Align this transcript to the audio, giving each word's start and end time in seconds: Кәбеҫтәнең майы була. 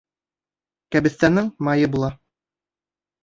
Кәбеҫтәнең 0.95 1.51
майы 1.67 1.91
була. 1.97 2.11